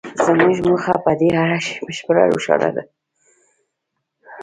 [0.25, 2.83] زموږ موخه په دې اړه بشپړه روښانه ده